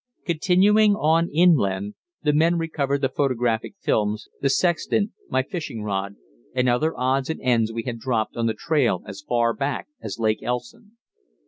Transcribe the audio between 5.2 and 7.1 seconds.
my fishing rod, and other